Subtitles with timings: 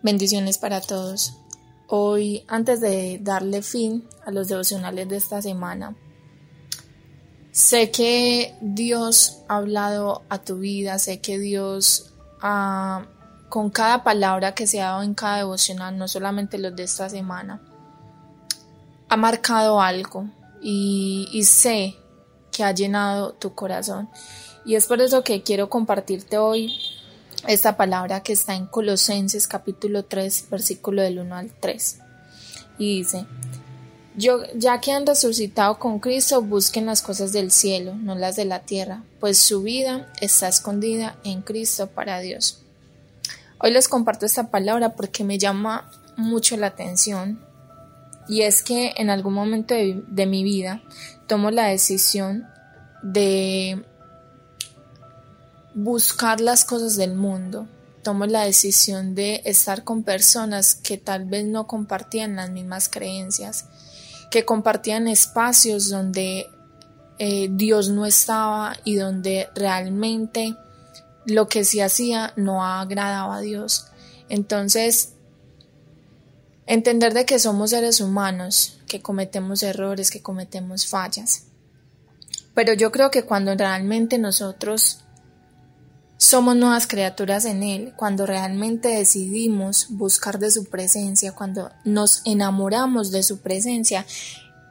[0.00, 1.34] Bendiciones para todos.
[1.88, 5.96] Hoy, antes de darle fin a los devocionales de esta semana,
[7.50, 13.08] sé que Dios ha hablado a tu vida, sé que Dios ha,
[13.48, 17.08] con cada palabra que se ha dado en cada devocional, no solamente los de esta
[17.08, 17.60] semana,
[19.08, 20.28] ha marcado algo
[20.62, 21.96] y, y sé
[22.52, 24.08] que ha llenado tu corazón.
[24.64, 26.72] Y es por eso que quiero compartirte hoy
[27.46, 31.98] esta palabra que está en Colosenses capítulo 3, versículo del 1 al 3.
[32.78, 33.26] Y dice,
[34.16, 38.44] yo, ya que han resucitado con Cristo, busquen las cosas del cielo, no las de
[38.44, 42.62] la tierra, pues su vida está escondida en Cristo para Dios.
[43.60, 47.40] Hoy les comparto esta palabra porque me llama mucho la atención
[48.28, 50.82] y es que en algún momento de, de mi vida
[51.26, 52.46] tomo la decisión
[53.02, 53.84] de
[55.78, 57.68] buscar las cosas del mundo.
[58.02, 63.66] Tomo la decisión de estar con personas que tal vez no compartían las mismas creencias,
[64.30, 66.46] que compartían espacios donde
[67.18, 70.56] eh, Dios no estaba y donde realmente
[71.26, 73.86] lo que se hacía no agradaba a Dios.
[74.28, 75.12] Entonces,
[76.66, 81.44] entender de que somos seres humanos, que cometemos errores, que cometemos fallas.
[82.54, 85.04] Pero yo creo que cuando realmente nosotros
[86.18, 93.12] somos nuevas criaturas en Él cuando realmente decidimos buscar de su presencia, cuando nos enamoramos
[93.12, 94.04] de su presencia.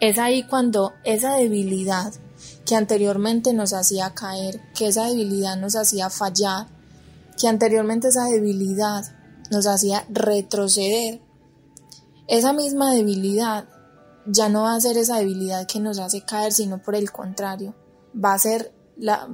[0.00, 2.12] Es ahí cuando esa debilidad
[2.66, 6.66] que anteriormente nos hacía caer, que esa debilidad nos hacía fallar,
[7.40, 9.04] que anteriormente esa debilidad
[9.52, 11.22] nos hacía retroceder,
[12.26, 13.68] esa misma debilidad
[14.26, 17.76] ya no va a ser esa debilidad que nos hace caer, sino por el contrario,
[18.12, 19.28] va a ser la,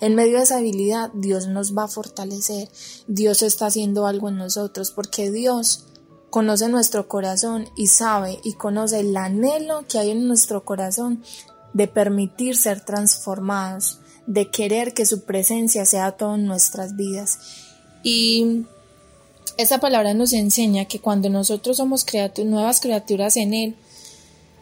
[0.00, 2.68] en medio de esa habilidad, Dios nos va a fortalecer.
[3.06, 5.86] Dios está haciendo algo en nosotros porque Dios
[6.30, 11.22] conoce nuestro corazón y sabe y conoce el anhelo que hay en nuestro corazón
[11.72, 17.38] de permitir ser transformados, de querer que su presencia sea todo en nuestras vidas.
[18.02, 18.64] Y
[19.56, 22.06] esa palabra nos enseña que cuando nosotros somos
[22.44, 23.76] nuevas criaturas en Él,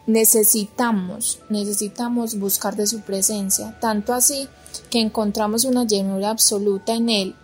[0.09, 4.47] necesitamos, necesitamos buscar de su presencia, tanto así
[4.89, 7.35] que encontramos una llenura absoluta en Él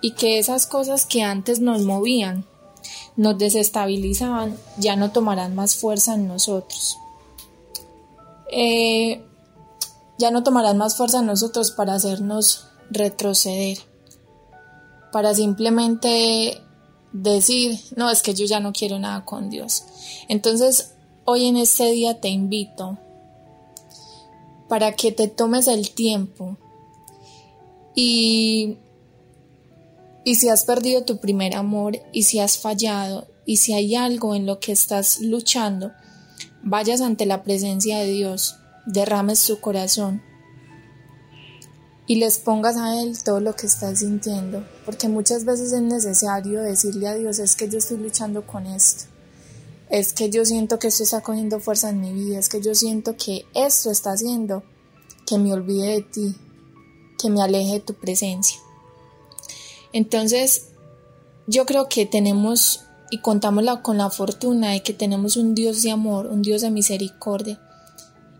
[0.00, 2.44] y que esas cosas que antes nos movían,
[3.16, 6.98] nos desestabilizaban, ya no tomarán más fuerza en nosotros.
[8.50, 9.24] Eh,
[10.18, 13.78] ya no tomarán más fuerza en nosotros para hacernos retroceder,
[15.12, 16.60] para simplemente
[17.12, 19.84] decir, no, es que yo ya no quiero nada con Dios.
[20.28, 20.94] Entonces,
[21.30, 22.98] hoy en este día te invito
[24.66, 26.56] para que te tomes el tiempo
[27.94, 28.78] y,
[30.24, 34.34] y si has perdido tu primer amor y si has fallado y si hay algo
[34.34, 35.92] en lo que estás luchando,
[36.62, 38.56] vayas ante la presencia de Dios,
[38.86, 40.22] derrames tu corazón
[42.06, 46.62] y les pongas a Él todo lo que estás sintiendo, porque muchas veces es necesario
[46.62, 49.17] decirle a Dios, es que yo estoy luchando con esto,
[49.90, 52.74] es que yo siento que esto está cogiendo fuerza en mi vida, es que yo
[52.74, 54.62] siento que esto está haciendo
[55.26, 56.36] que me olvide de ti,
[57.18, 58.58] que me aleje de tu presencia.
[59.92, 60.68] Entonces,
[61.46, 65.90] yo creo que tenemos y contamos con la fortuna de que tenemos un Dios de
[65.90, 67.60] amor, un Dios de misericordia,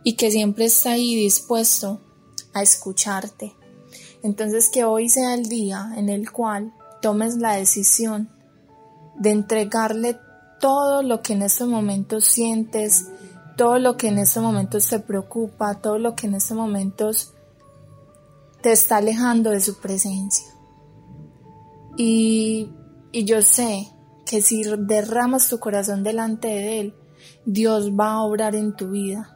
[0.05, 2.01] y que siempre está ahí dispuesto
[2.53, 3.55] a escucharte.
[4.23, 8.31] Entonces, que hoy sea el día en el cual tomes la decisión
[9.19, 10.19] de entregarle
[10.61, 13.09] todo lo que en estos momentos sientes,
[13.57, 17.33] todo lo que en estos momentos te preocupa, todo lo que en estos momentos
[18.63, 20.47] te está alejando de su presencia.
[21.97, 22.71] Y,
[23.13, 23.89] y yo sé
[24.25, 26.95] que si derramas tu corazón delante de Él,
[27.45, 29.35] Dios va a obrar en tu vida.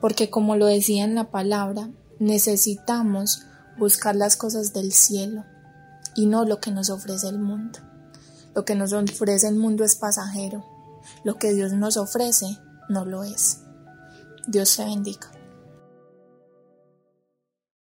[0.00, 3.42] Porque como lo decía en la palabra, necesitamos
[3.78, 5.44] buscar las cosas del cielo
[6.14, 7.80] y no lo que nos ofrece el mundo.
[8.54, 10.64] Lo que nos ofrece el mundo es pasajero.
[11.24, 12.58] Lo que Dios nos ofrece
[12.88, 13.60] no lo es.
[14.46, 15.33] Dios te bendiga.